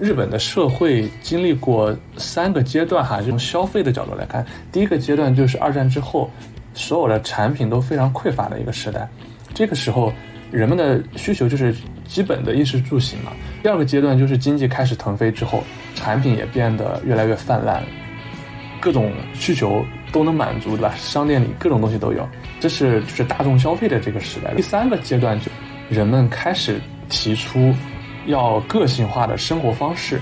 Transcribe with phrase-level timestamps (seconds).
[0.00, 6.30] 日本的社会经历过三个阶段哈，从消费的角度来看，第一个阶段就是二战之后，
[6.72, 9.08] 所有的产品都非常匮乏的一个时代，
[9.52, 10.12] 这个时候
[10.52, 11.74] 人们的需求就是
[12.06, 13.32] 基本的衣食住行嘛。
[13.60, 15.64] 第二个阶段就是经济开始腾飞之后，
[15.96, 17.82] 产品也变得越来越泛滥，
[18.80, 20.94] 各种需求都能满足，对吧？
[20.96, 22.24] 商店里各种东西都有，
[22.60, 24.54] 这是就是大众消费的这个时代。
[24.54, 25.50] 第三个阶段就
[25.88, 27.74] 人们开始提出。
[28.26, 30.20] 要个性化的生活方式。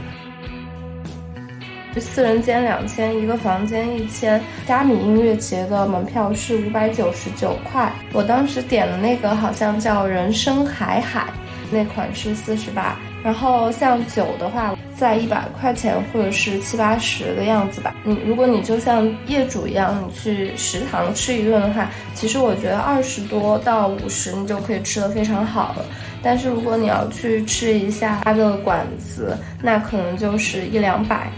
[1.98, 4.38] 四人间两千，一个房间一千。
[4.66, 11.26] 虾米音乐节的门票是五百九十九块，我当时点的那个好像叫人生海海，
[11.70, 12.98] 那款是四十八。
[13.24, 17.94] 然后像酒的话，在一百块钱或者是七八十的样子吧。
[18.04, 25.84] 你如果你就像业主一样，你去食堂吃一顿的话，其实我觉得二十多到五十你就可以吃的非常好了。
[26.22, 31.30] 但是如果你要去吃一下他的馆子，那可能就是一两百。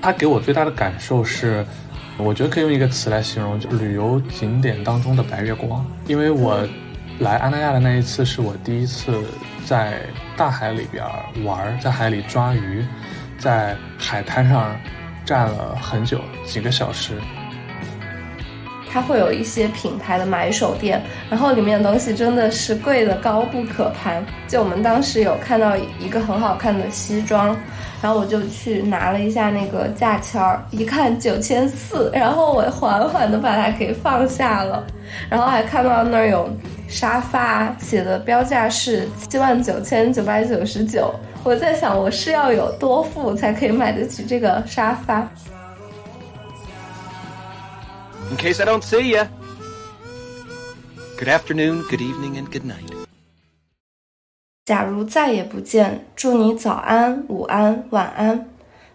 [0.00, 1.64] 他给我最大的感受是，
[2.18, 5.84] 我觉得可以用一个词来形容，就旅游景点当中的白月光。
[6.06, 6.66] 因为我
[7.18, 9.22] 来阿那亚的那一次是我第一次
[9.64, 10.00] 在
[10.36, 11.04] 大海里边
[11.44, 12.84] 玩，在海里抓鱼，
[13.38, 14.76] 在海滩上
[15.24, 17.14] 站了很久，几个小时。
[18.90, 24.22] 它会有一些品牌的买手店，然后里面的东西真的是贵的高不可攀。
[24.46, 27.56] 就我们当时有看到一个很好看的西装，
[28.02, 34.84] 然后我就去拿了一下那个价签儿，一看九千四，然后我缓缓的把它给放下了。
[35.30, 36.54] 然后还看到那儿有
[36.92, 41.10] 沙发，写的标价是七万九千九百九十九。
[41.42, 45.20] 我在想，我是要有多富才可以买得起这个沙发
[48.30, 49.26] ？In case I don't see you,
[51.16, 52.92] good afternoon, good evening, and good night.
[54.66, 58.50] 假如再也不见，祝你早安、午安、晚安。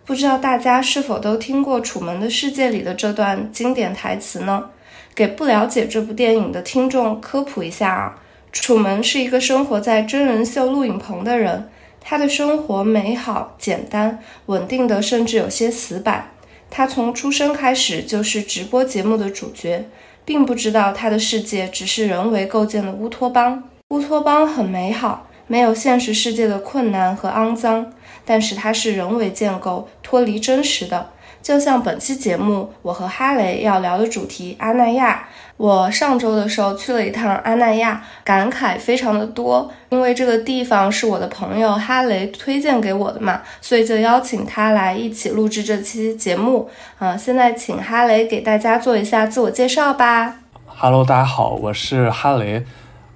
[0.05, 4.69] 不知道大家是否都听过《楚门的世界》里的这段经典台词呢？
[5.17, 8.19] 给不了解这部电影的听众科普一下啊，
[8.51, 11.67] 楚门是一个生活在真人秀录影棚的人，
[11.99, 16.29] 他的生活美好、简单、稳定的，甚至有些死板。
[16.69, 19.89] 他从出生开始就是直播节目的主角，
[20.23, 23.63] 并不知道他的世界只是人为构建的乌托邦。
[23.89, 27.91] 乌托邦很美好，没有现实世界的困难和肮脏，
[28.23, 31.09] 但是它是人为建构，脱离真实的。
[31.41, 35.27] 就像本期节目，我和哈雷要聊的主题阿那亚。
[35.55, 46.69] 我上周的时候去了一趟阿那亚，感慨非常的多，因为这个地方是我的朋友哈雷推荐给我的嘛，所以就邀请他来一起录制这期节目。
[46.99, 50.35] 啊，现在请哈雷给大家做一下自我介绍吧。
[50.67, 52.63] Hello，大家好，我是哈雷，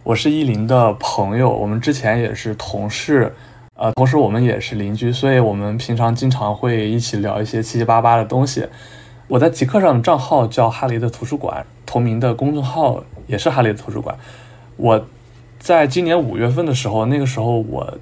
[0.03, 3.35] 我是依林的朋友，我们之前也是同事，
[3.81, 8.67] 呃，同时我们也是邻居，所以我们平常经常会一起聊一些七七八八的东西。
[9.27, 14.15] 我在极客上的账号叫哈雷的图书馆，同名的公众号也是哈雷的图书馆。
[14.77, 15.03] 我
[15.57, 17.97] 在今年五月份的时候，那个时候我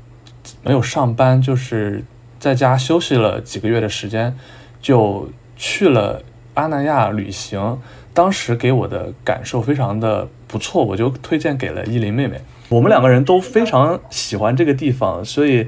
[0.63, 2.03] 没有上班，就是
[2.39, 4.37] 在家休息了几个月的时间，
[4.81, 6.21] 就去了
[6.55, 7.79] 阿那亚旅行。
[8.13, 12.41] 当时给我的感受非常的不错，我就推荐给了依林妹妹。
[12.69, 15.67] 我们两个人都非常喜欢这个地方，所以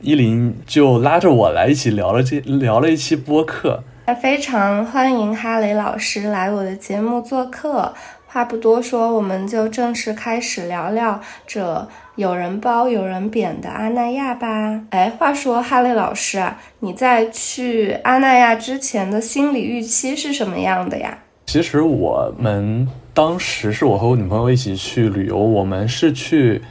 [0.00, 3.82] 依林就拉着我来一起聊了这聊了一期播客。
[4.20, 7.92] 非常欢迎哈雷老师来我的节目做客。
[8.26, 14.80] 话不多说，我们就正式开始聊聊这有人褒有人贬的阿那亚吧。
[14.90, 21.18] 哎，话说哈雷老师啊，你在去阿那亚之前的心理预期是什么样的呀？
[21.46, 26.62] 其实我们当时是我和我女朋友一起去旅游，我们是去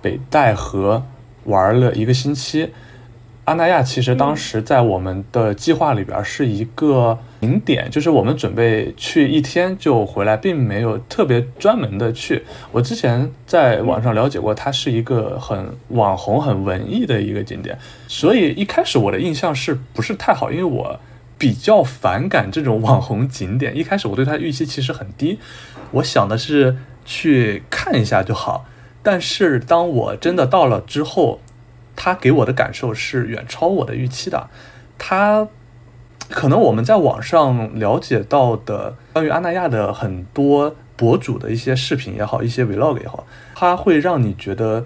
[0.00, 1.04] 北戴河
[1.44, 2.70] 玩了一个星期。
[3.44, 12.44] 阿那亚其实当时在我们的计划里边是一个景点，就是我们准备去一天就回来，并没有特别专门的去。
[12.72, 17.76] 我之前在网上了解过，它是一个很网红、很文艺的一个景点，
[18.08, 20.50] 所以一开始我的印象是不是太好？
[20.50, 21.00] 因为我
[21.36, 25.38] 比较反感这种网红景点，一开始我对它预期其实很低，
[25.92, 28.66] 我想的是去看一下就好。
[29.02, 31.40] 但是当我真的到了之后，
[31.96, 34.48] 他给我的感受是远超我的预期的，
[34.98, 35.48] 他
[36.28, 44.84] 可能我们在网上了解到的关于阿那亚的很多博主的一些视频也好，一些 vlog 也好，它会让你觉得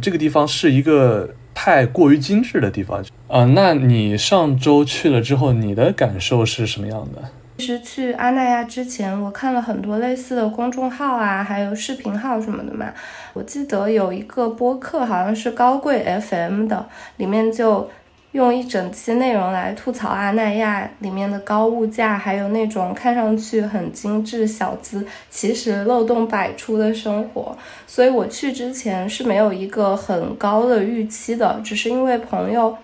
[0.00, 3.04] 这个地方是一个太过于精致的地方。
[3.28, 7.22] 呃，那你上周去了之后，你的感受是什么样的？
[7.60, 12.86] 其实去阿那亚之前，我看了很多类似的公众号啊，还有视频号什么的嘛。
[13.34, 17.86] 我记得有一个播客，好像是高贵 FM 的，里面就
[18.32, 27.54] 用一整期内容来吐槽阿那亚里面的高物价，还有那种看上去很精致小资，其实漏洞百出的生活。
[27.86, 32.74] 所以我去之前是没有一个很高的预期的，只是因为朋友。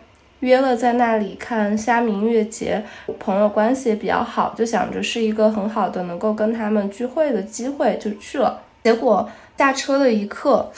[0.40, 2.84] 约了在那里看虾米音乐节，
[3.18, 8.62] 朋友关系也比较好，就想着是一个很好的能够跟他们聚会的机会，就去了。
[8.84, 10.70] 结果下车的一刻，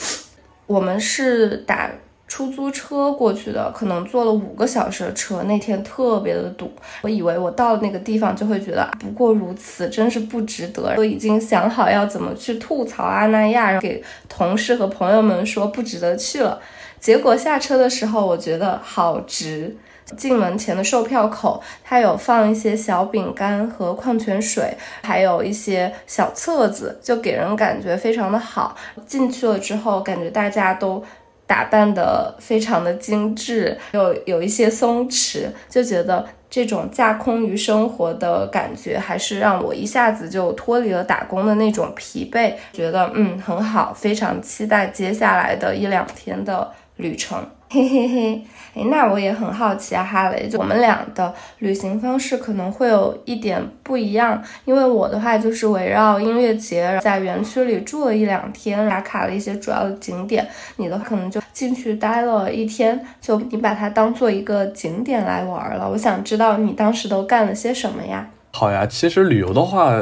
[0.66, 1.90] 我们是打
[2.26, 6.70] 出租车过去的，可能坐了五个小时的车，那天特别的堵。
[7.02, 10.94] 我以为我到了那个地方就会觉得不过如此，真是不值得。
[10.96, 16.60] 我已经想好要怎么去吐槽阿那亚，然后给同事和朋友们说不值得去了。
[17.00, 19.76] 结果下车的时候，我觉得好值。
[20.16, 28.74] 进门前的售票口，它有放一些小饼干和矿泉水，还有一些小册子，就给人感觉非常的好。
[29.06, 31.04] 进去了之后，感觉大家都
[31.46, 46.72] 打扮的非常的精致，有有一些松弛，就觉得这种架空于生活的感觉，还是让我一下子就脱离了打工的那种疲惫，觉得嗯很好，非常期待接下来的一两天的。
[46.98, 48.42] 旅程，嘿嘿嘿，
[48.74, 60.46] 哎，那我也很好奇啊，哈雷，就我们俩的旅行方式可能会有一点不一样，因为我的话就是围绕音乐节，在园区里住了一两天，打卡了一些主要的景点。
[60.76, 65.88] 你的可能就进去待了一天，就你把它当做一个景点来玩了。
[65.88, 68.28] 我想知道你当时都干了些什么呀？
[68.52, 69.92] 好呀，其实旅游的话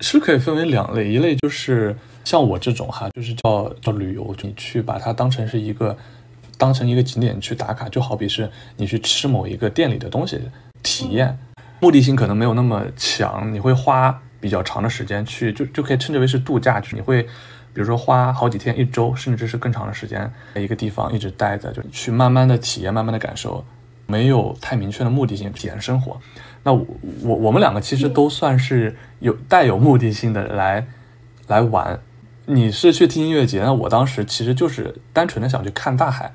[0.00, 1.96] 是可以分为两类，一类就是。
[2.28, 5.96] 像我这种哈，就是叫叫旅游，你去把它当成是一个，
[6.58, 10.38] 当成一个景点去打卡，就好比是你去吃某一个店里的东西，
[10.82, 11.38] 体验，
[11.80, 23.64] 目的性可能没有那么强，你会花比较长的时间去，就就可以称之为是度假，就你会，比如说花好几天、一周，甚至是更长的时间，在一个地方一直待着，就去慢慢的体验，慢慢的感受，
[24.04, 26.20] 没有太明确的目的性体验生活。
[26.62, 26.86] 那我
[27.22, 30.86] 我我们两个其实都算是有带有目的性的来
[31.46, 31.98] 来玩。
[32.50, 36.32] 你是去听音乐节，那我当时其实就是单纯的想去看大海。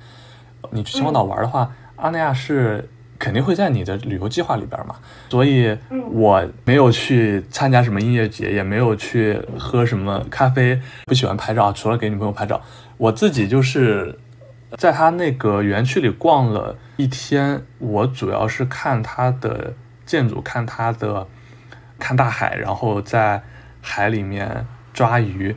[0.69, 2.88] 你去秦皇岛玩的话，阿那亚是
[3.18, 4.95] 肯定会在你的旅游计划里边嘛，
[5.30, 5.75] 所以
[6.12, 12.62] 我没有去参加什么音乐节，也没有去喝什么咖啡，不喜欢拍照，除了给女朋友拍照，
[12.98, 14.19] 我自己就是
[14.77, 19.74] 在他那个园区里逛了一天，我主要是看他的
[20.06, 21.27] 建筑，看他的
[21.98, 23.42] 看大海，然后在
[23.81, 25.56] 海里面抓鱼。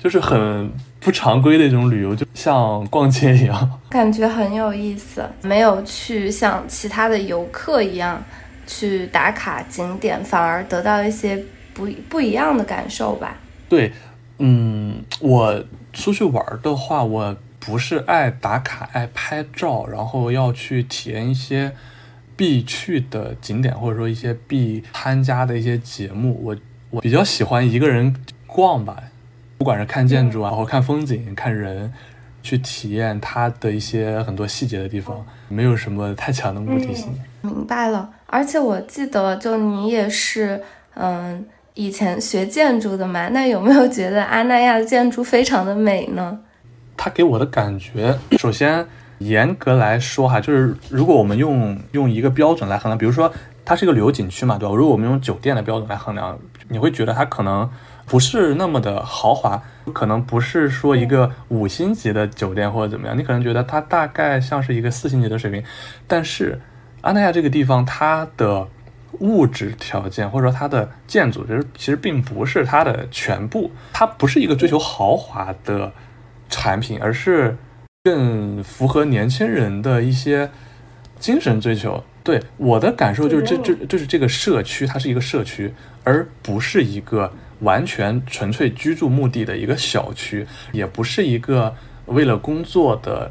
[0.00, 5.28] 就是很不常规的一种旅游，就像逛街一样， 感觉很有意思。
[5.42, 8.22] 没有去像其他的游客一样
[8.64, 13.36] 去打卡景点，反而得到一些不不一样的感受吧。
[13.68, 13.92] 对，
[14.38, 21.72] 嗯，我出去玩的话，我不是爱打卡、爱拍照，然后要去体验一些
[22.36, 26.40] 必去的景点，或者说一些必参加的一些节目。
[26.42, 26.56] 我
[26.90, 28.14] 我比较喜欢一个人
[28.46, 28.96] 逛吧。
[29.58, 31.92] 不管是看建筑啊，或看风景、看人，
[32.44, 37.12] 去体验它的一些很多细节的地方，没有什么太强的目的性。
[37.42, 40.62] 明白了，而且我记得，就你也是，
[40.94, 41.44] 嗯，
[41.74, 46.38] 以前学建筑的嘛，那有没有觉得阿那亚的建筑非常的美呢？
[46.96, 48.86] 它给我的感觉，首先
[49.18, 53.32] 严格来说哈，就是如果我们用用一个标准来衡量，比如说
[53.64, 54.74] 它是一个旅游景区嘛，对吧？
[54.74, 56.38] 如果我们用酒店的标准来衡量，
[56.68, 57.68] 你会觉得它可能。
[58.08, 59.62] 不是那么的豪华，
[59.92, 65.62] 可能不是说一个五星级的酒店或者怎么样，你可能觉得它大概像是一个四星级的水平。
[66.06, 66.58] 但是，
[67.02, 68.66] 安那亚这个地方，它的
[69.20, 75.92] 物质条件或者说它的建筑，其实其实并不是它的全部，它不是一个追求豪华的
[76.48, 77.56] 产品，而是
[78.04, 80.50] 更符合年轻人的一些
[81.18, 82.02] 精神追求。
[82.24, 85.74] 对我的感受就是，这这就是这个社区，它是一个社区，
[86.04, 87.30] 而不是一个。
[87.60, 91.74] 完全纯粹居住目的的一个小区，也不是一个
[92.06, 93.30] 为了工作的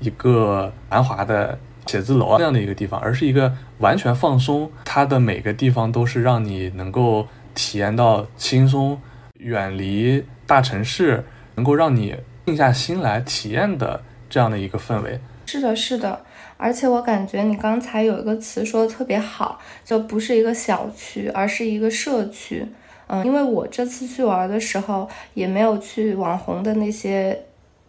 [0.00, 4.70] 一个繁华的写字楼啊这样的一个地方，而是一个完全放松。
[4.84, 9.00] 它的每个地方都是让你能够体验到轻松、
[9.38, 11.24] 远离大城市，
[11.54, 12.14] 能够让你
[12.46, 15.18] 静下心来体验的这样的一个氛围。
[15.46, 16.24] 是的，是的。
[16.56, 22.64] 而且我感觉你刚才有一个词说的特别好，就不是一个小区，而是一个社区。
[23.12, 27.38] 嗯，因为我这次去玩的时候，也没有去网红的那些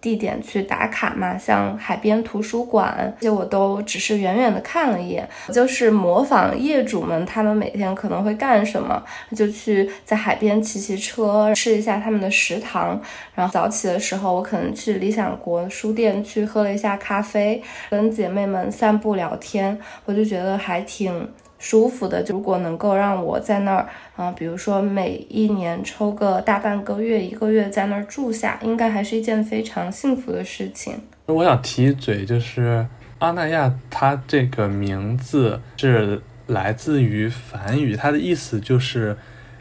[0.02, 9.02] 地点去打卡嘛，像海边图书馆，这些我都只是远远的看了一眼，就是模仿业主们他们每天可能会干什么，
[9.34, 13.02] 就去在海边骑骑车，试一下他们的食堂。
[13.34, 21.30] 然后早起的时候，我可能去理想国书店去喝了一下咖啡，跟姐妹们散步聊天，我就觉得还挺。
[21.64, 31.00] 舒服的，就如果能够让我在那儿，啊，比如说每一年抽个大半个月、一个月在那儿住下，应该还是一件非常幸福的事情。
[31.28, 32.86] 我想提一嘴，就是
[33.20, 39.16] 阿那亚，它这个名字是来自于梵语，它的意思就是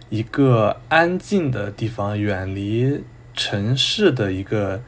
[0.09, 3.01] 一个安静的地方，远离
[3.33, 4.83] 城市的一个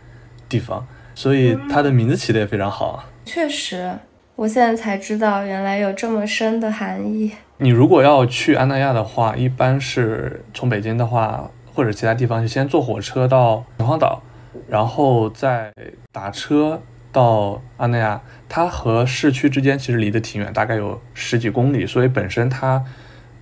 [0.48, 3.04] 地方，所以它的名字起的也非常好。
[3.24, 3.92] 确实。
[4.36, 7.30] 我现在才知道，原来有这么深的含义。
[7.58, 14.20] 你如果要去安那亚的话，一般是从北京的话，或者其他地方，就先坐火车到秦皇岛，
[14.68, 15.72] 然后再
[16.10, 18.20] 打车到安那亚。
[18.48, 22.84] 它和市区之间其实离得挺远，大概有十几公里，所以本身它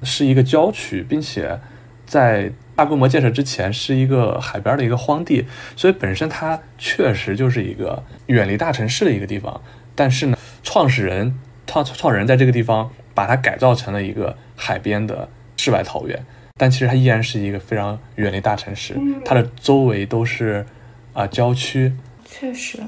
[0.02, 1.58] 是一个郊区，并且
[2.04, 9.58] 在大规模建设之前是一个海边的一个荒地，所以本身它确实就是一个远离大城市的一个地方。
[9.94, 16.24] 但是呢，创始人创创始人在这个地方把它改造成了一个海边的世外桃源，
[16.56, 20.64] 但其实它依然是一个非常远离大城市，它的周围都是
[21.12, 21.92] 啊郊区。
[22.24, 22.78] 确实，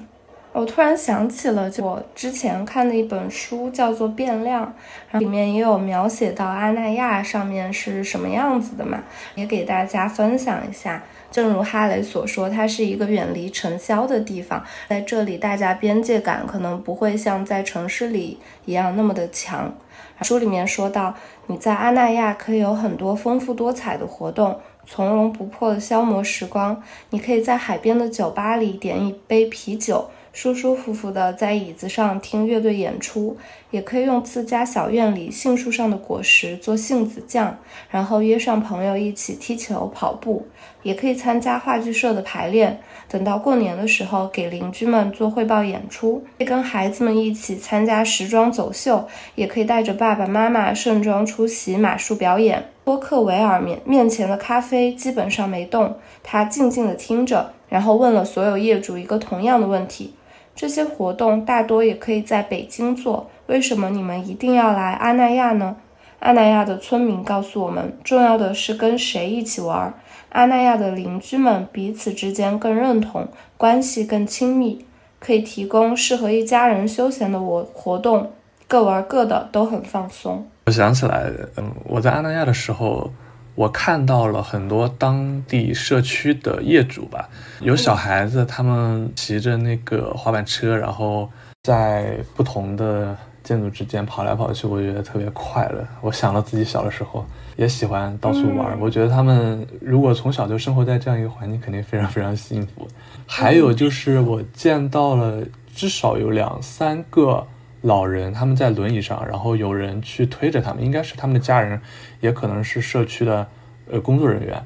[0.52, 4.62] 我突然想起了我之前看的一本书，叫做《变量》，
[5.10, 9.02] 然后里面也有描写到阿那亚上面是什么样子的嘛，
[9.34, 11.02] 也给大家分享一下。
[11.34, 19.74] 正如哈雷所说，它是一个远离尘嚣的地方，在这里，大家边界感可能不会像在城市里一样那么的强。
[20.22, 21.12] 书里面说到，
[21.48, 26.80] 你在阿那亚可以有很多丰富多彩的活动，从容不迫的消磨时光。
[27.10, 30.08] 你可以在海边的酒吧里点一杯啤酒。
[30.34, 33.36] 舒舒服服的在椅子上听乐队演出，
[33.70, 37.56] 也可以用自家小院里杏树上的果实做杏子酱，
[37.88, 40.48] 然后约上朋友一起踢球、跑步，
[40.82, 42.80] 也可以参加话剧社的排练。
[43.08, 52.70] 等到过年的时候，给邻居们做汇报演出，跟孩子们一起参加时装走秀，也可以带着爸爸妈妈盛装出席马术表演。
[52.84, 60.12] 多克维尔面面前的咖啡基本上没动，他静静地听着，然后问了所有业主一个同样的问题。
[60.54, 65.76] 这些活动大多也可以在北京做，为什么你们一定要来阿那亚呢？
[66.20, 69.92] 阿那亚的村民告诉我们，重要的是跟谁一起玩。
[70.30, 74.86] 阿那亚的邻居们彼此之间更认同，关系更亲密，
[75.18, 78.30] 可以提供适合一家人休闲的活活动，
[78.66, 80.46] 各玩各的，都很放松。
[80.66, 83.10] 我想起来，嗯，我在阿那亚的时候。
[83.54, 87.28] 我看到了很多当地社区的业主吧，
[87.60, 91.30] 有小孩子，他们骑着那个滑板车，然后
[91.62, 95.86] 在不同的建筑之间跑来跑去，我觉得特别快乐。
[96.00, 97.24] 我想到自己小的时候
[97.56, 102.88] 也喜欢到处玩，我觉得他们如果从小就生活在这样一个环境，肯定非常非常幸福。
[103.26, 105.42] 还有就是我见到了
[105.72, 107.46] 至少有两三个。
[107.84, 111.78] 老人他们在轮椅上，然后有人去推着他们，应该是他们的家人，
[112.22, 113.46] 也可能是社区的
[113.90, 114.64] 呃工作人员。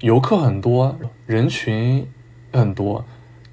[0.00, 2.06] 游客很多，人群
[2.52, 3.06] 很多，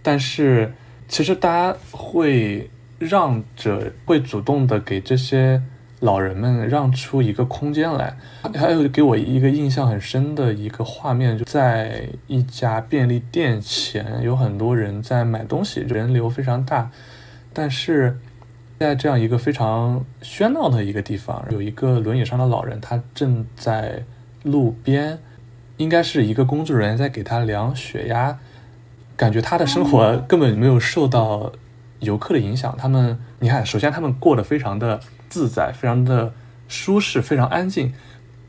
[0.04, 0.74] 但是
[1.08, 5.62] 其实大家会让着，会主动的给这些
[6.02, 8.18] 老人们让出一个空间来。
[8.54, 16.92] 还有给我一个印象很深的一个画面，就在一家便利店前，有很多人在买东西，人流非常大，
[17.54, 18.20] 但是。
[18.82, 24.04] 在这样一个非常喧闹的一个地方，有一个轮椅上的老人，他正在
[24.42, 25.20] 路边，
[25.78, 28.40] 应该是一个工作人员在给他量血压，
[29.16, 31.52] 感觉他的生活根本没有受到
[32.00, 32.76] 游客的影响。
[32.76, 36.34] 他们，你看，首先他们过得非常的自在，非常的
[36.68, 37.94] 舒适，非常安静。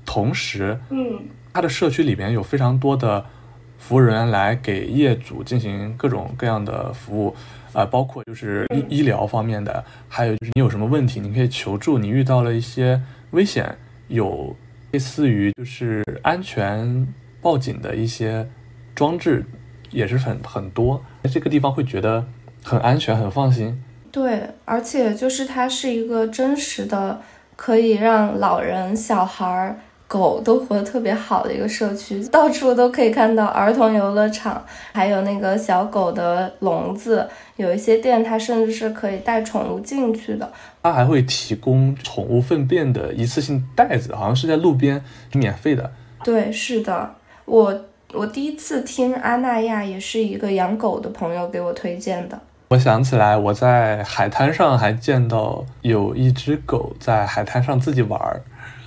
[0.06, 3.26] 同时，嗯，他的社区里面有非常多的
[3.78, 7.36] 服务人员来给业主进行各种各样的服务。
[7.72, 11.98] 啊，包括就是医医疗方面的，还有就是你有什么问题，你可以求助。
[11.98, 13.00] 你遇到了一些
[13.30, 13.76] 危险，
[14.08, 14.54] 有
[14.92, 17.06] 类似于就是安全
[17.40, 18.48] 报警的一些
[18.94, 19.44] 装置，
[19.90, 21.02] 也是很很多。
[21.24, 22.26] 这个地方会觉得
[22.62, 23.82] 很安全，很放心。
[24.10, 27.22] 对，而且就是它是一个真实的，
[27.56, 29.78] 可以让老人、小孩儿。
[30.12, 37.26] 狗都活得特别好的一个社区，到处都可以看到儿童游乐场，还有那个小狗的笼子。
[37.56, 40.52] 有一些店，它甚至是可以带宠物进去的。
[40.82, 45.02] 它还会提供宠物粪便的一次性袋子，好像是在路边
[45.32, 45.90] 免费的。
[46.22, 47.14] 对，是的，
[47.46, 47.74] 我
[48.12, 52.38] 我第一次听阿那亚也是一个养狗的朋友给我推荐的。
[52.68, 58.42] 我想起来，我在海滩上还见到有一只狗在海滩上自己玩儿，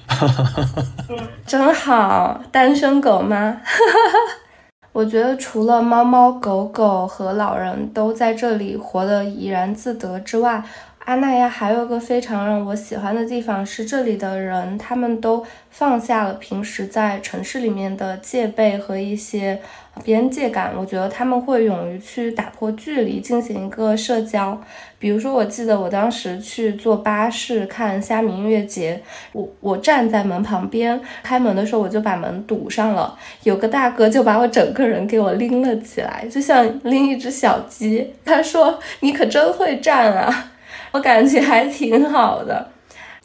[1.45, 3.61] 真好，单身狗吗？
[4.91, 10.63] 我觉得除了猫猫狗狗和老人都在这里活得怡然自得之外，
[11.05, 19.61] 阿那亚还有个非常让我喜欢的地方是，这里的人他们都放下了平时在城市里面的戒备和一些
[20.03, 20.73] 边界感。
[20.75, 24.59] 我觉得他们会勇于去打破距离，进行一个社交。
[24.97, 28.99] 比如说，我记得我当时去坐巴士看虾米音乐节，
[29.33, 38.11] 我我站在门旁边，开门的时候我就把门堵上了，有个大哥就把我整个人给我拎了起来，就像拎一只小鸡。
[38.25, 40.53] 他说：“你可真会站啊！”
[40.95, 42.69] 我感觉还挺好的。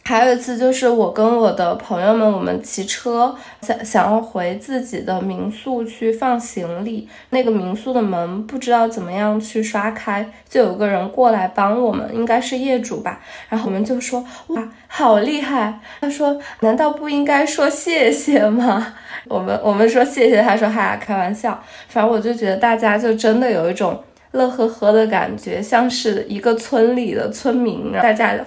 [0.03, 13.21] 还有一次，就是我跟我的朋友们，我们骑车想想要回自己的民宿去放行李，那个民宿的门不知道怎么样去刷开，就有个人过来帮我们，应该是业主吧。
[13.49, 18.95] 然后我们就说：“哇，好厉害！”他说：“难道不应该说谢谢吗？”
[19.29, 24.03] 我们我们说谢谢，他说：“哈，开玩笑。”反正我就觉得大家就真的有一种。
[24.33, 28.39] 乐呵呵的感觉，像是一个村里的村民，大家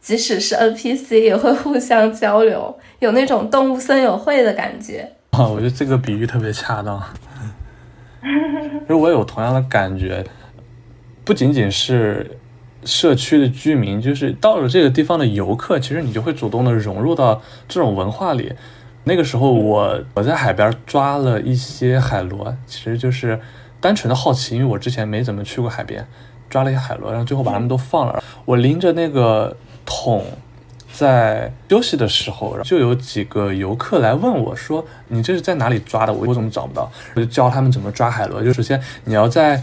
[0.00, 5.10] 即使是 NPC 也会互相交流，有那种动物森友会的感觉。
[5.32, 7.02] 啊，我觉得这个比喻特别恰当，
[8.22, 10.24] 因为我有同样的感觉，
[11.24, 12.38] 不仅仅是
[12.84, 18.52] 社区的居民，就是到了这个地方的游客，其实你就会主动的融入到这种文化里。
[19.02, 23.40] 那个时候，我我在海边抓了一些海螺，其实就是。
[23.84, 26.08] 单纯的好奇，因为我之前没怎么去过海边，
[26.48, 28.24] 抓了一些海螺，然后最后把它们都放了。
[28.46, 30.24] 我拎着那个桶
[30.90, 36.12] 在休息的时候，就有几个游客来问我说：“你这是在哪里抓的？
[36.14, 38.42] 我我怎么找不到？”我就教他们怎么抓海螺。
[38.42, 39.62] 就首先你要在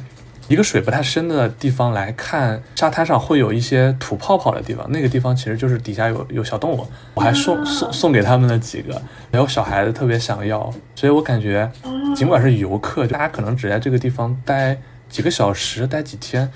[0.52, 6.86] 一个水不太深的地方来看，沙滩上会有一些吐泡泡的地方，那个地方其实就是底下有有小动物。
[7.14, 11.72] 我还送送送给他们了几个，然后小孩子特别想要，所以我感觉。
[12.14, 14.78] 尽管是游客，大家可能只在这个地方待
[15.08, 16.52] 几个小时、待几天，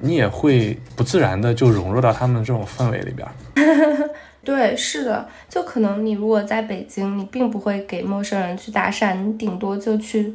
[0.00, 3.28] 你也会不自然的就融入到他们这种氛围里边。
[4.42, 10.34] 对，是的，就可能你如果在北京，你并不会给陌生人去搭讪，你顶多就去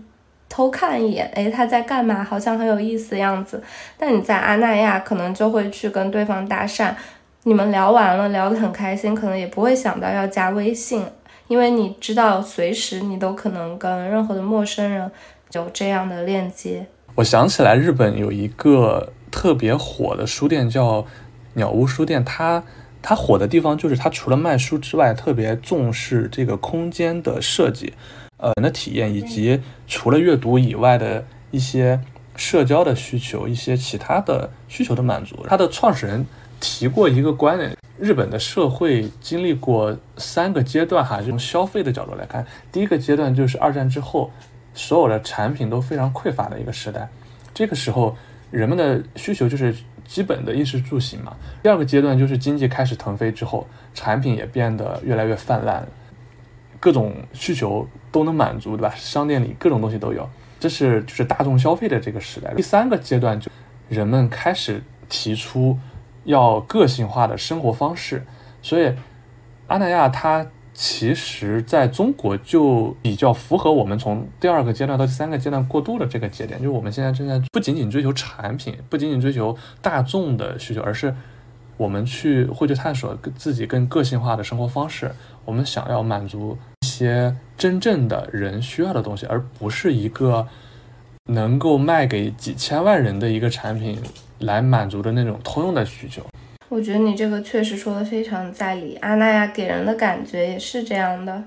[0.49, 2.23] 偷看一眼，哎，他在干嘛？
[2.23, 3.63] 好像很有意思的样子。
[3.97, 6.91] 但你在阿那亚，可能就会去跟对方搭讪，
[7.43, 11.05] 你们聊完了，聊得很开心，可能也不会想到要加微信。
[11.47, 15.09] 因为你知道，随时你都可能跟任何的陌生人
[15.53, 16.85] 有这样的链接。
[17.15, 21.05] 我想起来，日本有一个特别火的书店叫
[21.53, 22.63] 鸟屋书店，它
[23.01, 27.93] 它火的地方就是它除了卖书之外，特别重视这个空间的设计，
[28.39, 31.99] 呃，人的体验，以及除了阅读以外的一些
[32.35, 35.45] 社交的需求，一些其他的需求的满足。
[35.47, 36.25] 它的创始人
[36.59, 37.75] 提过一个观点。
[37.99, 44.31] 日本的社会经历过三个阶段，哈，从消费的角度来看，第一个阶段就是二战之后，
[44.73, 47.09] 所有的产品都非常匮乏的一个时代，
[47.53, 48.15] 这个时候
[48.51, 49.75] 人们的需求就是
[50.07, 51.35] 基本的衣食住行嘛。
[51.61, 55.85] 第二个阶段就是经济开始腾飞之后，产品也变得越来越泛滥，
[56.79, 58.93] 各种需求都能满足，对吧？
[58.95, 62.53] 商店里各种东西都有，这是就是大众消费的这个时代。
[62.55, 63.51] 第三个阶段就
[63.87, 65.77] 人们开始提出。
[66.25, 68.23] 要个性化的生活方式，
[68.61, 68.93] 所以
[69.67, 81.15] 阿那亚它其实在中国就比较符合我们从第二个阶段到第三个阶段过渡的这个节点，就是我们现在正在不仅仅追求产品，不仅仅追求大众的需求，而是
[81.79, 85.11] 我们去会去探索自己更个性化的生活方式。
[85.45, 90.47] 我们想要满足一些真正的人需要的东西，而不是一个
[91.25, 93.99] 能够卖给几千万人的一个产品。
[94.39, 96.23] 来满足的那种通用的需求，
[96.69, 98.95] 我觉得你这个确实说的非常在理。
[99.01, 101.43] 阿那亚给人的感觉也是这样的。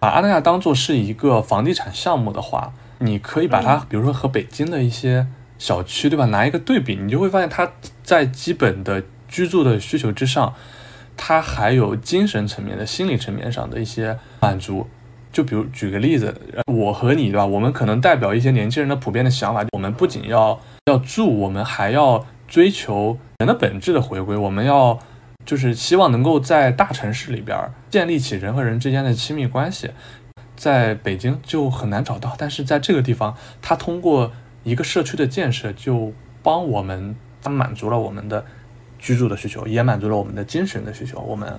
[0.00, 6.24] 把阿那亚当做是一个房地产项目的话，你可以把它，比如说和北京的一些小区，对吧？
[6.24, 7.70] 拿一个对比，你就会发现它
[8.02, 10.54] 在基本的居住的需求之上，
[11.16, 14.86] 它还有精神层面的、心理层面上的一些满足。
[15.30, 16.34] 就比如举个例子，
[16.66, 17.44] 我和你，对吧？
[17.44, 20.58] 我们可能代表一些年轻人的普遍的想法，我们不仅要。
[20.86, 24.34] 要住，我们还要追求人的本质的回归。
[24.34, 24.98] 我们要
[25.44, 27.54] 就是希望能够在大城市里边
[27.90, 29.90] 建立起人和人之间的亲密关系，
[30.56, 32.34] 在北京就很难找到。
[32.38, 34.32] 但是在这个地方，它通过
[34.64, 38.46] 一个社区的建设，就帮我们，它满足了我们的
[38.98, 41.58] 居住的需求，也满足了我们的精神的需求，我们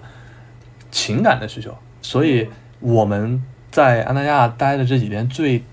[0.91, 1.75] 情感的需求。
[2.01, 2.47] 所以
[2.79, 5.63] 我们在安那亚待的这几天最。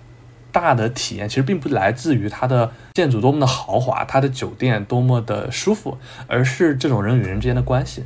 [0.53, 8.05] 大的体验其实并不来自于它的建筑多么的豪华，它的酒店多么的舒服，而是这种人与人之间的关系。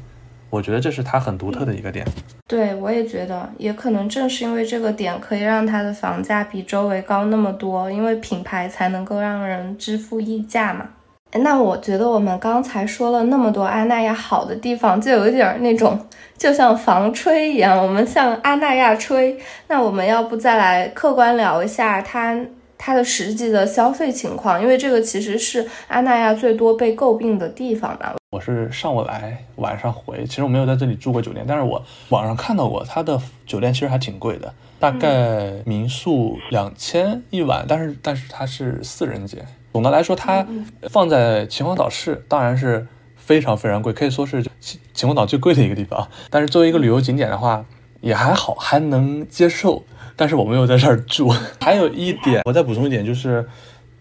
[0.48, 2.04] 我觉得这是它很独特的一个点。
[2.48, 10.88] 对，我也觉得，也可能正是因为这个点，可以让它的房价比周围高那么多，因为品牌才能够让人支付溢价嘛。
[11.32, 15.98] 那我觉得我们刚才说了那么多阿那亚好的地方，就有一点那种，
[16.36, 19.38] 就像防吹一样，我们向阿那亚吹。
[19.68, 22.36] 那我们要不再来客观聊一下它
[22.76, 28.14] 它的实际的消费情况，因为这个其实是阿那亚最多被诟病的地方嘛。
[28.32, 30.24] 我是上午来，晚上回。
[30.24, 39.44] 其实我没有在这里住过酒店，但是我网上看到过，它的酒店其实还挺贵的，大概民宿两千一晚，但是但是它是四人间。
[39.72, 40.46] 总的来说，它
[40.88, 46.08] 放在秦皇岛市当然是非常非常贵，可以说是秦秦皇岛最贵的一个地方。
[46.30, 47.64] 但是作为一个旅游景点的话，
[48.00, 49.84] 也还好，还能接受。
[50.16, 51.32] 但是我没有在这儿住。
[51.60, 53.48] 还有一点，我再补充一点，就是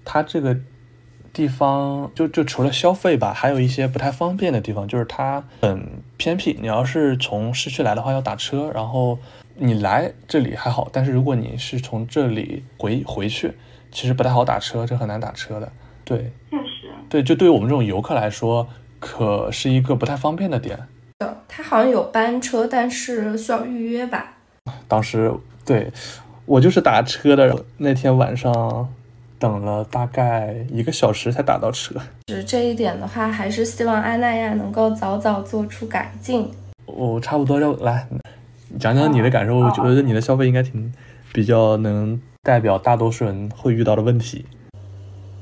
[0.03, 0.55] 它这个。
[1.31, 6.57] 地方就就除了消费吧，还有一些不太方便的地方，就是它很偏僻。
[6.59, 9.17] 你要是从市区来的话，要打车，然后
[9.55, 13.53] 你来这里还好，但是如果你是从这里回回去，
[13.91, 15.71] 其实不太好打车，这很难打车的。
[16.03, 18.67] 对，确实，对，就对于我们这种游客来说，
[18.99, 20.79] 可是一个不太方便的点。
[21.47, 24.33] 它好像有班车，但是需要预约吧？
[24.87, 25.31] 当时
[25.65, 25.91] 对
[26.45, 28.89] 我就是打车的，那天晚上。
[29.39, 31.95] 等了大概一个小时才打到车，
[32.27, 36.51] 是这一点的话，还是希望阿那亚能够早早做出改进。
[36.85, 38.05] 我差不多就来
[38.77, 40.93] 讲讲你的感受，我觉得你的消费应该挺
[41.31, 42.19] 比较能
[42.49, 44.43] 代表大多数人会遇到的问题。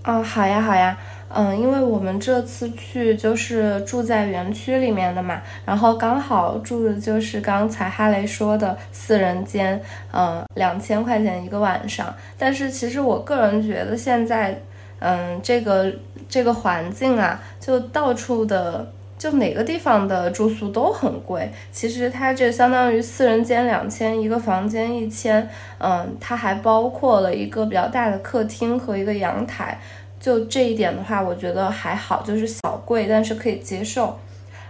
[0.02, 0.98] 啊，好呀，好呀。
[1.30, 12.14] 嗯，因为我们这次去就是住在园区里面的嘛，然后刚好住的就是刚才哈雷说的四人间，嗯，两千块钱一个晚上。
[12.38, 14.62] 但是其实我个人觉得现在，
[15.00, 15.94] 嗯，这个
[16.28, 21.52] 这个环境啊，就到处的，就哪个地方的住宿都很贵。
[21.72, 25.50] 其实它这相当于四人间两千，一个房间一千，
[25.80, 29.80] 嗯，它还包括了一个比较大的客厅和一个阳台。
[30.20, 34.18] 就这一点的话，我觉得还好，就是小贵，但是可以接受。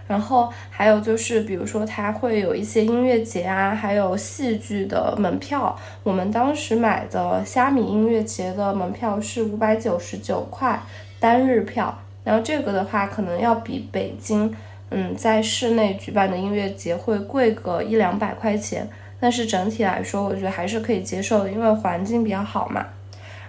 [0.06, 5.78] 然后还有就是，比如说它会有一些音乐节啊，还有戏剧的门票。
[6.02, 10.80] 我们当时买的虾米音乐节的门票是五百九十九块
[11.18, 14.54] 单日票，然后这个的话可能要比北京，
[14.90, 18.86] 嗯，在室内举办的音乐节会贵个一两百块钱。
[19.18, 22.84] 但是整体来说，我觉得还是可以接受的，因为环境比较好嘛。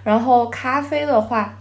[0.02, 1.54] 然后咖啡的话。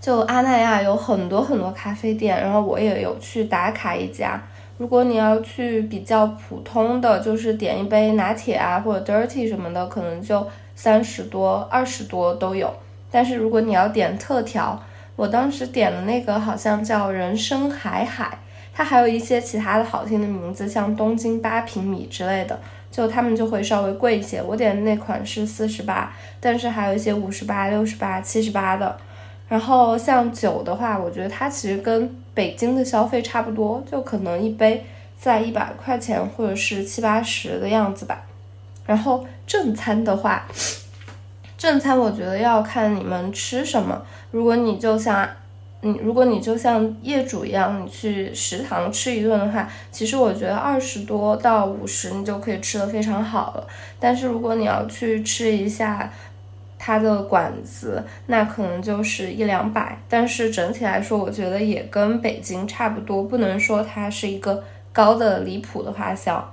[0.00, 4.38] 就阿那亚有很多很多咖啡店，然后我也有去打卡一家。
[4.76, 10.46] 如果你要去比较普通的，就是点一杯拿铁啊或者 dirty 什么的，可能就
[10.76, 12.70] 三十多、二十多都有。
[13.10, 14.78] 但是如果你要点特调，
[15.16, 18.38] 我当时点的那个好像叫人生海海，
[18.72, 24.42] 它还有一些其他的好听的名字，像东京八平米之类的，就他们就会稍微贵一些。
[24.42, 28.96] 我点的那款是四十八，但是还有一些五十八、六十八、七十八的。
[29.46, 34.84] 然后像酒的话，我觉得它其实跟北京的消费差不多，就可能一杯
[35.16, 38.22] 在一百块钱或者是七八十的样子吧。
[38.84, 40.44] 然后正餐的话，
[41.56, 44.02] 正餐我觉得要看你们吃什么。
[44.34, 45.28] 如果你就像
[45.82, 53.68] 你，如果你就像业主一样，你去食堂吃一顿的话，其实我觉得二十多到五十你就可以吃的非常好了。
[54.00, 56.12] 但是如果你要去吃一下，
[56.76, 66.52] 它的馆子那可能就是一两百，但是整体来说，我觉得也跟北京差不多，不能说它是一个高的离谱的花销。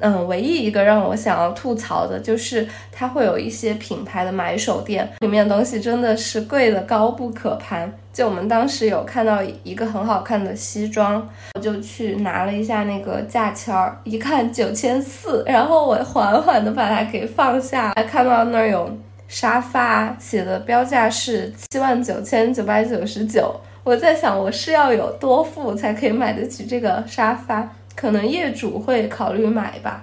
[0.00, 7.92] 嗯，唯一一个让我想要吐槽的就是它会有一些品牌的买手店，里面东西真的是贵的高不可攀。
[8.12, 18.90] 就我们当时有看到一个很好看的西装，我就去拿了一下那个价签儿，一看九千四，然后我缓缓的把它给放下，还看到那儿有。
[19.28, 27.70] 沙发写的标价是七万九千九百九十九，我在想我是要有多富才可以买得起这个沙发？
[28.00, 30.02] 可能业主会考虑买吧。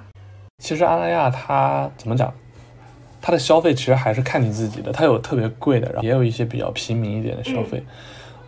[0.59, 2.31] 其实阿那亚它怎么讲，
[3.19, 7.83] 它的消费其实还是看你自己的，它有特别贵的，然后也有一些比较平民一点的消费。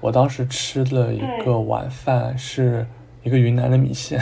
[0.01, 2.85] 我当时吃了一个晚饭，是
[3.23, 4.21] 一个云南的米线，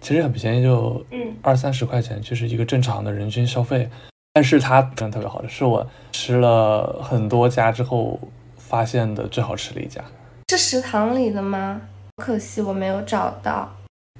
[0.00, 1.04] 其实很便宜，就
[1.42, 3.86] 二三十块钱，就是一个正常的人均消费。
[4.32, 8.18] 但是它真的特别好吃，是我吃了很多家之后
[8.56, 10.02] 发现的最好吃的一家。
[10.48, 11.78] 是食堂里的吗？
[12.16, 13.70] 可惜我没有找到。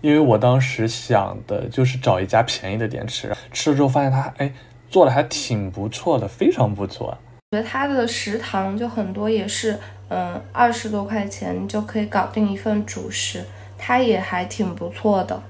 [0.02, 4.52] 因为我当时想的就是找一家便宜的店吃，吃了之后发现它哎
[4.90, 7.16] 做的还挺不错的，非常不错。
[7.52, 13.44] 我觉得它的食堂就很多也是，嗯，二十多块钱就可以搞定一份主食，
[13.78, 15.40] 它也还挺不错的。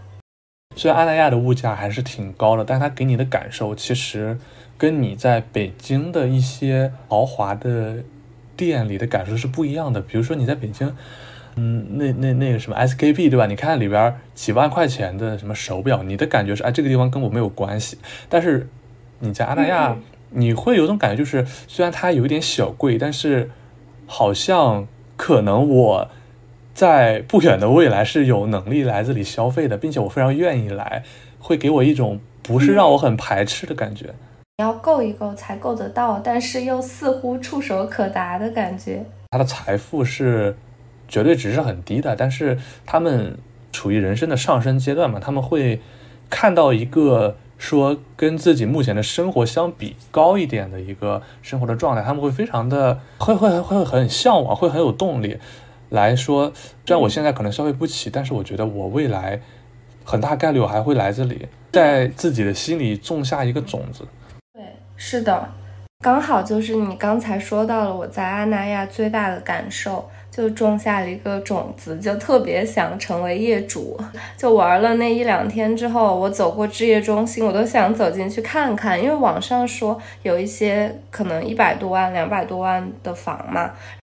[0.77, 4.39] 虽然阿那亚的物价还是挺高的，但它给你的感受其实
[4.77, 8.03] 跟你在北京的一些豪华的
[8.57, 10.01] 店里的感受是不一样的。
[10.01, 10.95] 比如说你在北京，
[11.57, 13.47] 嗯，那那那个什么 SKP 对吧？
[13.47, 17.99] 你看里边几万块钱的什么手表，你的感觉是哎这个地方跟我没有关系。
[18.29, 18.69] 但是
[19.19, 19.97] 你在阿那亚，
[20.31, 23.51] 你会有种感觉，就是虽然它有一点小贵，但是
[24.07, 24.87] 好像
[25.17, 26.09] 可能我。
[26.75, 31.03] 在不远的未来是有能力来这里消费的，并且我非常愿意来，
[31.39, 34.07] 会给我一种不是让我很排斥的感觉。
[34.57, 39.05] 你要够一够才够得到，但是又似乎触手可达的感觉。
[39.33, 40.57] 他的财富是
[41.13, 43.37] 绝对值是很低的，但是他们
[43.71, 45.79] 处于人生的上升阶段嘛，他们会
[46.31, 55.37] 看到一个说跟自己目前的生活相比高一点的一个生活的状态，他们会非常的会会会很向往，会很有动力。
[55.91, 56.51] 来说，
[56.87, 59.39] 虽然我现在可能消费不起，但是我觉得我未来
[60.05, 64.09] 很大概率我还会来这里，在自己的心里种下一个种子。
[64.55, 64.65] 对，
[64.97, 65.47] 是的，
[66.01, 74.01] 刚好就是你刚才说到了我在阿那亚最大的感受，就种下了一个种子，就特别想成为业主。
[74.37, 83.71] 就玩了那一两天之后，我走过置业中心，我都想走进去看看，因为网上说有一些可能一百多万、两百多万的房嘛。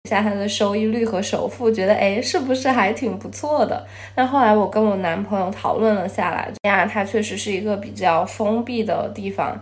[0.08, 3.84] 下它的收益率和首付，觉得哎，是不是还挺不错的？
[4.14, 9.60] 但后来我跟我男朋友讨论了下来，呀，它确实是一个比较封闭的地方，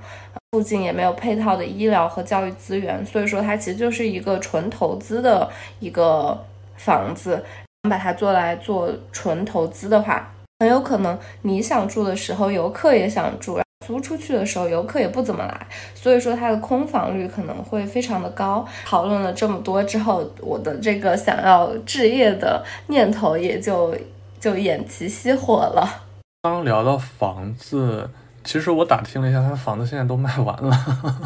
[0.55, 6.41] 附近也没有配套的医疗和教育资源，所以说它其实就是一个纯投资的一个
[6.77, 7.45] 房子。
[7.91, 13.59] 把它做来做纯投资的话，很有可能你想住的时候，游客也想住。
[13.85, 18.65] 租出去的时候，游客也不怎么来，所以说它的空房率可能会非常的高。
[18.87, 23.93] 讨论了这么多之后，我的这个想要置业的念头也就
[24.39, 26.05] 就偃旗熄火了。
[26.43, 28.09] 刚聊到房子。
[28.45, 30.77] 其实我打听了一下，他的房子现在都卖完了，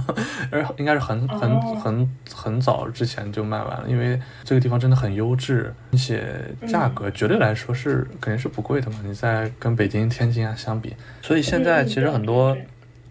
[0.53, 8.99] 而应该是很很很很早之前就卖完了，因为这个地方真的很优质，而且价格绝对来说是肯定是不贵的嘛。
[9.05, 12.57] 你在跟北京、天津啊相比，所以现在其实很多，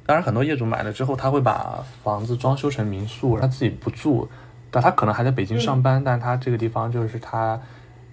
[0.05, 4.29] 当然很多业主买了之后，他会把房子装修成民宿，他自己不住，
[4.71, 7.59] 但他可能还在北京上班，但他这个地方就是他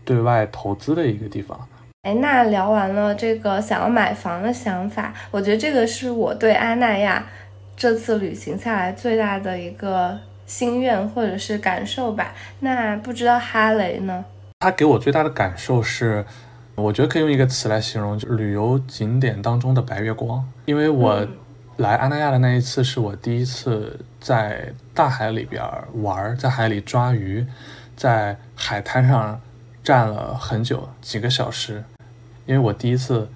[0.05, 1.69] 对外投资的一个地方。
[2.05, 7.27] 哎，那聊完了这个想要买房的想法，我觉得这个是我对阿那亚
[7.75, 12.35] 这次旅行下来最大的一个心愿或者是感受吧。
[12.61, 14.23] 那不知道哈雷呢？
[14.61, 16.27] 他给我最大的感受是，
[16.75, 20.47] 我觉得可以用一个词来形容，就是旅游景点当中的白月光。
[20.67, 21.27] 因为我
[21.79, 25.65] 来阿那亚的那一次是我第一次在大海里边
[25.95, 27.47] 玩，在海里抓鱼，
[27.97, 29.41] 在海滩上
[29.83, 31.83] 站了很久，几个小时。
[32.47, 33.29] 因为我第一次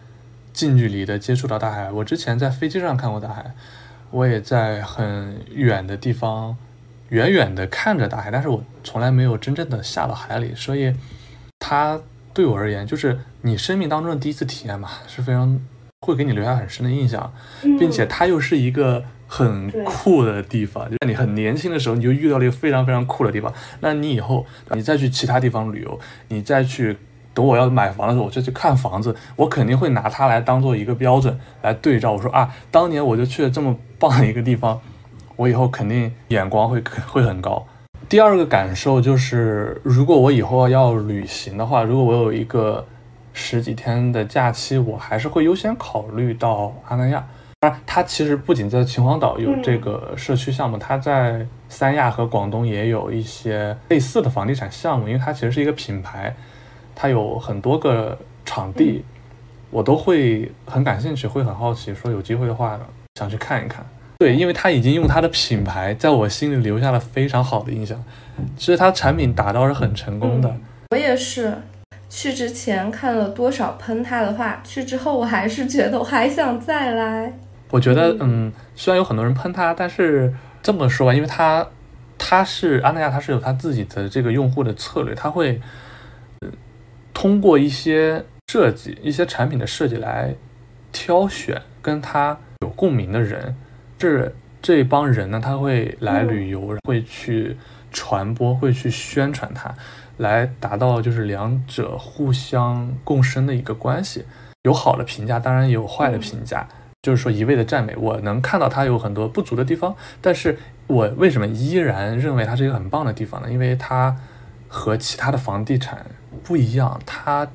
[0.53, 3.55] 近距离的接触到大海，我之前在飞机上看过大海，
[4.11, 6.57] 我也在很远的地方
[7.09, 10.95] 远远的看着大海，但是我从来没有真正的下到海里，所以
[11.59, 11.99] 它
[12.35, 15.59] 对我而言就是你生命当中的第一次体验嘛，是非常
[16.01, 17.33] 会给你留下很深的印象，
[17.79, 26.97] 并且它又是一个很酷的地方，就在你很年轻的时候你就遇到了一个非常非常酷的地方，那你以后你再去其他地方旅游，你再去。
[27.39, 32.11] 等我要买房的时候，我就去看房子，我肯定会拿它来当做一个标准来对照。
[32.11, 34.81] 我说啊，当年我就去了这么棒的一个地方，
[35.37, 37.65] 我以后肯定眼光会会很高。
[38.09, 42.85] 第二个感受就是，如果我以后要旅行的话，如果我有一个
[43.33, 47.25] 十几天的假期，我还是会优先考虑到阿那亚。
[47.61, 56.35] 当然，它其实不仅在秦皇岛有这个社区项目，它在三亚和广东也有一些类似的房地产项目，因为它其实是一个品牌。
[57.01, 59.05] 它有很多个场地，
[59.71, 62.77] 我都会很感兴趣，会很好奇，说有机会的话
[63.15, 63.87] 想去看一看。
[64.19, 68.03] 对，因为它已经用它的品牌在我心里留下了非常好的印象，
[68.57, 70.53] 其实它产品打造是很成功的。
[70.91, 71.57] 我也是，
[72.11, 77.33] 去之前看了多少喷它的话，去之后我还是觉得我还想再来。
[77.71, 81.65] 我觉得，嗯，虽然有很多人喷它，但是这么说吧，因为它
[82.19, 85.61] 它是阿那亚，它是有它自己的这个用户的策略，它会。
[87.21, 90.33] 通过一些设计、一些产品的设计来
[90.93, 93.57] 挑选跟他有共鸣的人，
[93.99, 97.57] 这这帮人呢，他会来旅游，会去
[97.91, 99.75] 传播，会去宣传它，
[100.19, 104.25] 来达到就是两者互相共生的一个关系。
[104.63, 106.69] 有好的评价，当然也有坏的评价。
[107.03, 113.51] 就是说一味的赞美，我能看到它有很多不足的地方，但是我为什么依然认为它是一个很棒的地方呢？
[113.51, 114.17] 因为它
[114.69, 116.07] 和其他的房地产
[116.39, 117.47] 不一样，它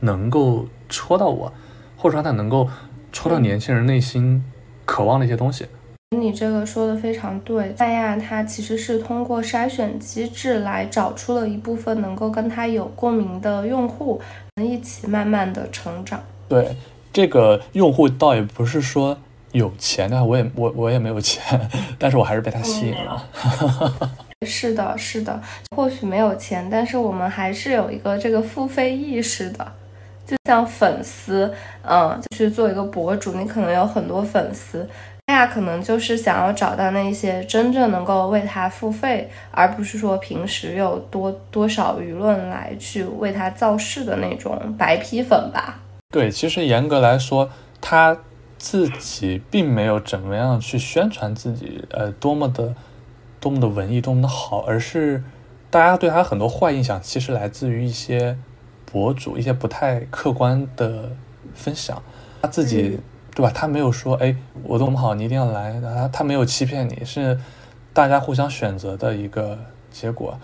[0.00, 1.52] 能够戳到我，
[1.96, 2.68] 或者说它能够
[3.10, 4.44] 戳到年轻人内心
[4.84, 5.66] 渴望的一些东西。
[6.16, 14.20] 你这个说的非常对，三亚它其实是通过筛选机制来找出了一部分能够跟它有共鸣的用户，
[14.62, 16.22] 一起慢慢的成长。
[16.48, 16.76] 对。
[17.10, 19.16] 这个用户倒也不是说
[19.52, 23.24] 有钱的，我也我我也没有钱， 但是我还是被他吸引了。
[24.46, 25.40] 是的，是的，
[25.74, 29.72] 或许没有钱，但是我们还是有一个这个付费意识的。
[30.24, 34.86] 就像粉丝，嗯，去做一个博主，你可能有很多粉丝，
[35.24, 45.80] 大家可能就是想要找到那些真正能够为他付费，而不是说平时有多多少舆论来去为他造势的那种白皮粉吧。
[46.10, 47.48] 对，其实严格来说，
[47.80, 48.16] 他
[48.58, 52.74] 自己并没有怎么样去宣传自己，呃，多么的
[53.40, 55.22] 多么的文艺，多么的好，而是
[55.70, 58.36] 大家对他很多坏印象，其实来自于一些
[58.90, 61.10] 博主一些不太客观的
[61.54, 62.02] 分享。
[62.42, 62.98] 他自己
[63.34, 63.52] 对吧？
[63.54, 65.80] 他没有说，哎，我多么好，你一定要来。
[65.80, 67.38] 他他没有欺骗你，是
[67.92, 69.58] 大家互相选择的一个
[69.90, 70.36] 结果。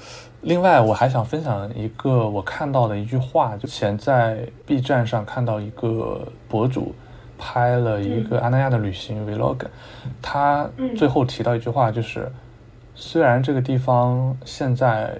[0.42, 6.94] 另外，我还想分享一个我看到的一句话，就前在 B 站上看到一个博主
[7.38, 9.60] 拍了一个阿那亚的旅行 vlog，
[10.20, 12.30] 他最后提到一句话，就是
[12.94, 15.16] 虽然这个地方现在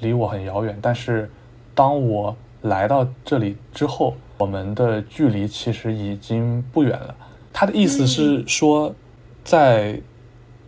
[0.00, 1.30] 离我很遥远，但是
[1.74, 7.14] 当我来到这里之后，我们的距离其实已经不远了。
[7.52, 8.94] 他的意思是说，
[9.42, 10.00] 在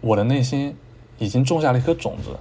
[0.01, 0.77] 我的内心
[1.19, 2.37] 已经种下了一颗种子。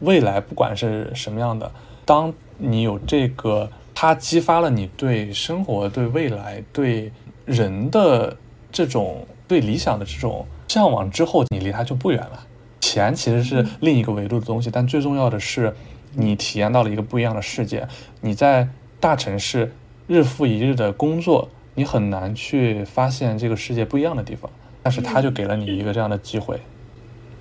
[0.00, 1.70] 未来不管是什么样的，
[2.04, 7.10] 当你有这个，它激发了你对生活、对未来、对
[7.46, 8.36] 人的
[8.70, 12.46] 这种对理想的这种向往之后，你离它就不远了。
[12.84, 15.74] 钱其实是另一个维度的东西，但最重要的是，
[16.12, 17.88] 你体验到了一个不一样的世界。
[18.20, 18.68] 你在
[19.00, 19.72] 大城市
[20.06, 24.50] 日复一日的工作，你很难去发现这个世界不一样的地方，
[24.82, 26.60] 但是他就给了你一个这样的机会。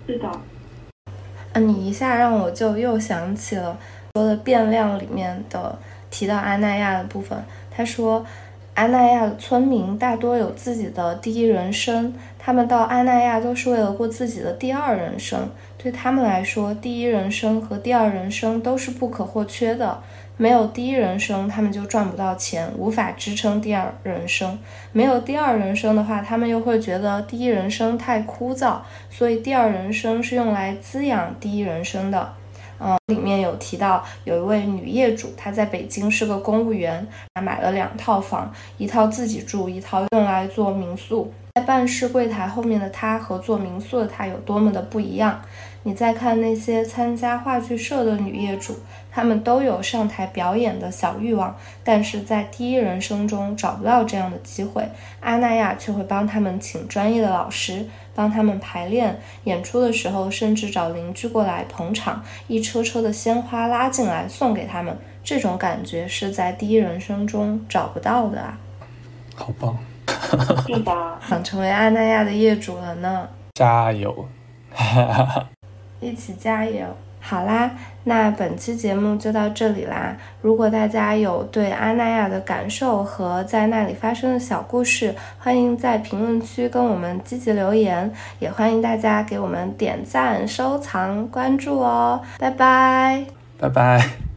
[0.08, 0.28] 是的。
[1.52, 3.78] 啊，你一下让我就又想起了
[4.14, 5.78] 说的变量里面的
[6.10, 7.38] 提到阿那亚的部分。
[7.70, 8.26] 他说，
[8.76, 12.14] 阿那亚的村民大多有自己的第一人生，
[12.46, 15.50] 他们到阿那亚都是为了过自己的第二人生。
[15.78, 19.98] 对他们来说，第一人生和第二人生都是不可或缺的。
[20.36, 24.58] 没有第一人生，他们就赚不到钱，无法支撑第二人生；
[24.92, 28.80] 没有第二人生的话，他们又会觉得第一人生太枯燥，
[29.10, 32.34] 所以第二人生是用来滋养第一人生的。
[32.80, 41.32] 嗯，里面有提到有一位女业主，她在北京是个公务员，她买了两套房，一套自己住，一套用来做民宿。
[41.56, 45.40] 在办事柜台后面的她和做民宿的她有多么的不一样？
[45.84, 48.76] 你再看那些参加话剧社的女业主。
[49.12, 54.90] 她们都有上台表演的小欲望，但是在第一人生中找不到这样的机会。
[55.20, 64.98] 阿那亚却会帮他们请专业的老师，帮他们排练演出的时候，甚至找邻居过来捧场，一车车的鲜花拉进来送给他们。
[65.24, 68.58] 这种感觉是在第一人生中找不到的啊！
[69.36, 69.78] 好棒，
[70.68, 70.92] 是的？
[71.28, 73.28] 想成为阿那亚的业主了呢！
[73.54, 74.28] 加油，
[76.00, 76.86] 一起加油！
[77.26, 77.72] 好啦，
[78.04, 80.14] 那本期节目就到这里啦。
[80.42, 92.22] 如果大家有对阿那亚的感受和在那里发生的小故事，欢迎在评论区跟我们积极留言，也欢迎大家给我们点赞、收藏、关注哦。
[92.40, 93.24] 拜拜，
[93.58, 94.33] 拜拜。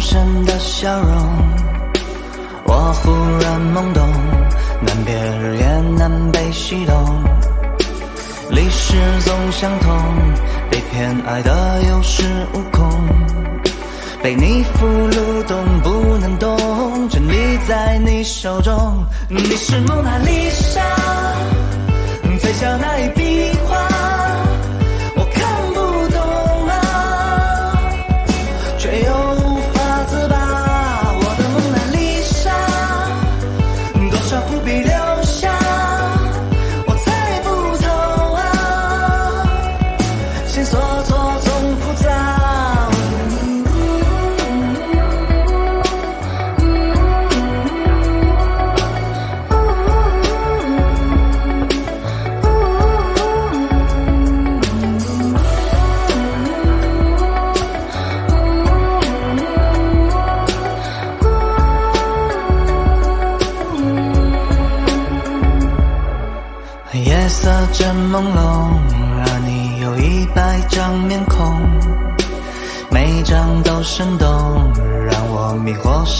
[0.00, 1.08] 深的笑容，
[2.64, 4.08] 我忽然懵懂，
[4.84, 5.64] 难辨日夜，
[5.96, 6.94] 南北西东。
[8.50, 9.96] 历史总相同，
[10.68, 12.90] 被偏爱的有恃无恐，
[14.22, 19.06] 被你俘虏，动不能动，真理在你手中。
[19.28, 20.82] 你是蒙娜丽莎，
[22.40, 23.08] 最小那一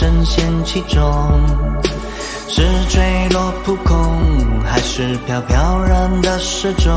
[0.02, 1.00] 深陷其中。
[2.48, 3.94] 是坠落扑空，
[4.64, 6.92] 还是飘飘然的失重？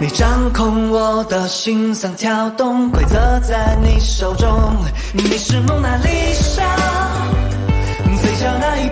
[0.00, 4.48] 你掌控我的心脏跳动，规则在你手中。
[5.12, 6.64] 你是蒙娜丽莎，
[8.20, 8.88] 嘴角那一